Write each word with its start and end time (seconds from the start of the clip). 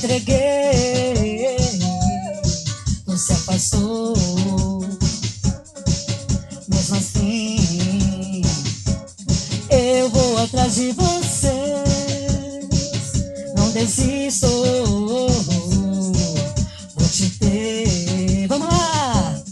entreguei, 0.00 1.56
você 3.04 3.34
afastou. 3.34 4.16
Mesmo 6.68 6.96
assim, 6.96 8.40
eu 9.68 10.08
vou 10.08 10.38
atrás 10.38 10.76
de 10.76 10.92
vocês. 10.92 11.52
Não 13.54 13.70
desisto, 13.72 14.46
vou 16.96 17.08
te 17.10 17.28
ter. 17.38 18.46
Vamos 18.48 18.68
lá! 18.68 19.42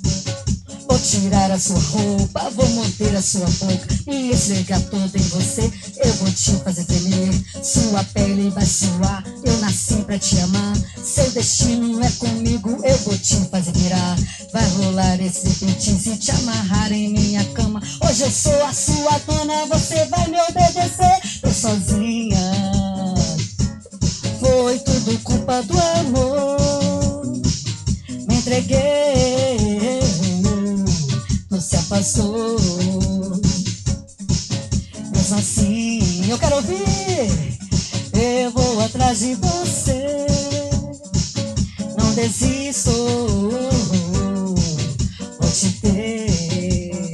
Vou 0.89 0.99
tirar 0.99 1.51
a 1.51 1.59
sua 1.59 1.79
roupa, 1.79 2.49
vou 2.57 2.69
manter 2.71 3.15
a 3.15 3.21
sua 3.21 3.46
boca 3.46 3.87
e 4.07 4.30
esfregar 4.30 4.80
tudo 4.85 5.15
em 5.15 5.29
você. 5.29 5.71
Eu 6.03 6.12
vou 6.14 6.32
te 6.32 6.53
fazer 6.64 6.85
tremer, 6.85 7.35
sua 7.62 8.03
pele 8.04 8.49
vai 8.49 8.64
suar 8.64 9.22
te 10.18 10.40
amar. 10.40 10.77
Seu 11.00 11.31
destino 11.31 12.04
é 12.04 12.11
comigo, 12.18 12.81
eu 12.82 12.99
vou 12.99 13.17
te 13.17 13.36
fazer 13.50 13.71
virar. 13.72 14.17
Vai 14.53 14.68
rolar 14.71 15.21
esse 15.21 15.49
feitiço 15.49 16.11
e 16.11 16.17
te 16.17 16.32
amarrar 16.32 16.93
em 16.93 17.11
minha 17.11 17.44
cama. 17.54 17.81
Hoje 18.04 18.25
eu 18.25 18.31
sou 18.31 18.64
a 18.64 18.72
sua 18.72 19.17
dona, 19.27 19.67
você 19.67 20.07
vai 20.07 20.27
me 20.27 20.36
obedecer. 20.41 21.41
Tô 21.41 21.50
sozinha, 21.53 22.41
foi 24.41 24.79
tudo 24.81 25.18
culpa 25.21 25.63
do 25.63 25.79
amor. 25.79 27.22
Me 28.29 28.36
entreguei, 28.39 30.00
tu 31.49 31.61
se 31.61 31.77
afastou. 31.77 32.58
Mesmo 35.14 35.39
assim, 35.39 36.28
eu 36.28 36.39
quero 36.39 36.56
ouvir. 36.56 37.67
Eu 38.20 38.50
vou 38.50 38.80
atrás 38.80 39.20
de 39.20 39.36
você. 39.36 40.27
Não 41.97 42.12
desisto. 42.14 42.91
Vou 45.38 45.50
te 45.52 45.70
ter. 45.80 47.12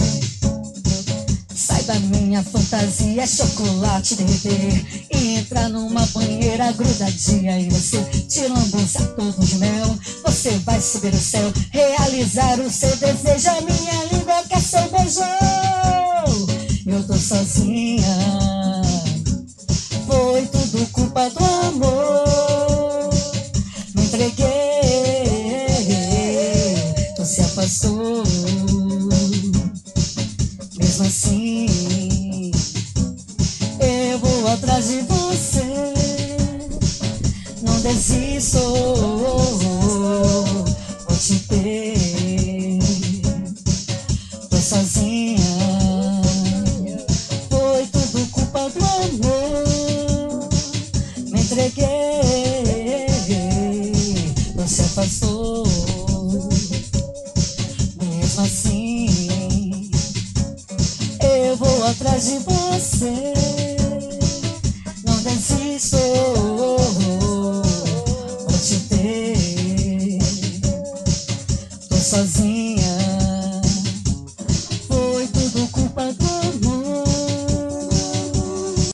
Sai 1.54 1.82
da 1.82 1.98
minha 1.98 2.42
fantasia, 2.42 3.22
é 3.22 3.26
chocolate 3.26 4.14
derreter. 4.14 5.06
E 5.14 5.36
entra 5.36 5.68
numa 5.68 6.06
banheira 6.06 6.72
grudadinha 6.72 7.60
em 7.60 7.68
você. 7.68 8.02
Te 8.26 8.48
lambuza 8.48 9.04
todo 9.14 9.44
de 9.44 9.56
mel. 9.58 9.98
Você 10.24 10.52
vai 10.60 10.80
subir 10.80 11.12
o 11.12 11.20
céu, 11.20 11.52
realizar 11.70 12.58
o 12.60 12.70
seu 12.70 12.96
desejo. 12.96 13.50
A 13.50 13.60
minha 13.60 14.04
língua 14.10 14.42
quer 14.48 14.60
seu 14.62 14.90
beijão. 14.90 15.26
Eu 16.86 17.06
tô 17.06 17.14
sozinha. 17.14 18.43
Me 23.94 24.02
entreguei, 24.02 24.46
tu 27.16 27.24
se 27.24 27.40
afastou. 27.42 28.24
Mesmo 30.76 31.06
assim, 31.06 32.50
eu 33.80 34.18
vou 34.18 34.48
atrás 34.48 34.88
de 34.88 35.00
você. 35.02 35.62
Não 37.62 37.80
desisto, 37.80 38.58
Me 51.64 51.70
entreguei, 51.70 52.30
você 54.54 54.82
afastou. 54.82 55.66
Mesmo 58.02 58.42
assim, 58.42 59.90
eu 61.22 61.56
vou 61.56 61.84
atrás 61.84 62.26
de 62.26 62.38
você. 62.40 63.32
Não 65.06 65.16
desisto, 65.22 65.96
vou 68.46 68.58
te 68.58 68.78
ter. 68.90 70.18
Tô 71.88 71.96
sozinha. 71.96 72.53